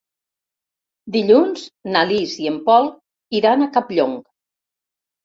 Dilluns 1.15 1.65
na 1.95 2.01
Lis 2.11 2.33
i 2.45 2.49
en 2.53 2.57
Pol 2.71 2.89
iran 3.41 3.63
a 3.63 3.69
Campllong. 3.77 4.17